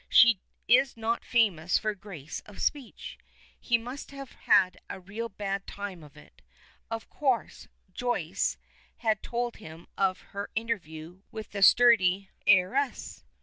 She 0.09 0.39
is 0.67 0.97
not 0.97 1.23
famous 1.23 1.77
for 1.77 1.93
grace 1.93 2.39
of 2.47 2.59
speech. 2.59 3.19
He 3.59 3.77
must 3.77 4.09
have 4.09 4.31
had 4.31 4.77
a 4.89 4.99
real 4.99 5.29
bad 5.29 5.67
time 5.67 6.01
of 6.03 6.17
it. 6.17 6.41
Of 6.89 7.07
course, 7.07 7.67
Joyce 7.93 8.57
had 8.97 9.21
told 9.21 9.57
him 9.57 9.85
of 9.99 10.21
her 10.33 10.49
interview 10.55 11.21
with 11.31 11.51
the 11.51 11.61
sturdy 11.61 12.31
heiress. 12.47 13.23